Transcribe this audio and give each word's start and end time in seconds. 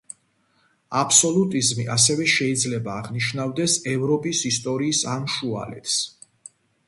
აბსოლუტიზმი 0.99 1.83
ასევე 1.95 2.25
შეიძლება 2.35 2.95
აღნიშნავდეს 3.03 3.77
ევროპის 3.93 4.41
ისტორიის 4.53 5.03
ამ 5.17 5.29
შუალედს. 5.37 5.99